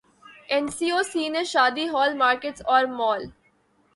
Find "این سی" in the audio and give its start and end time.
0.51-0.87